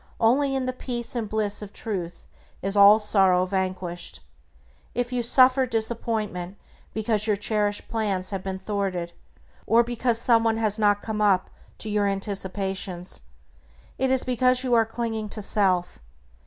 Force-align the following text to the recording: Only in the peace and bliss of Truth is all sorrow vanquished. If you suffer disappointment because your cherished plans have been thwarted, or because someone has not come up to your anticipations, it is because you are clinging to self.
Only 0.19 0.55
in 0.55 0.65
the 0.65 0.73
peace 0.73 1.15
and 1.15 1.29
bliss 1.29 1.61
of 1.61 1.73
Truth 1.73 2.25
is 2.63 2.75
all 2.75 2.97
sorrow 2.97 3.45
vanquished. 3.45 4.21
If 4.95 5.13
you 5.13 5.21
suffer 5.21 5.67
disappointment 5.67 6.57
because 6.91 7.27
your 7.27 7.35
cherished 7.35 7.87
plans 7.87 8.31
have 8.31 8.41
been 8.43 8.57
thwarted, 8.57 9.13
or 9.67 9.83
because 9.83 10.17
someone 10.19 10.57
has 10.57 10.79
not 10.79 11.03
come 11.03 11.21
up 11.21 11.51
to 11.77 11.87
your 11.87 12.07
anticipations, 12.07 13.21
it 13.99 14.09
is 14.09 14.23
because 14.23 14.63
you 14.63 14.73
are 14.73 14.87
clinging 14.87 15.29
to 15.29 15.41
self. 15.43 15.99